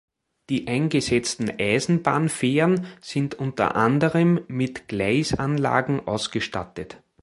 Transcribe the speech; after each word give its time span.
Die 0.49 0.67
eingesetzten 0.67 1.51
Eisenbahnfähren 1.59 2.87
sind 3.01 3.35
unter 3.35 3.75
anderem 3.75 4.41
mit 4.47 4.87
Gleisanlagen 4.87 6.07
ausgestattet. 6.07 7.03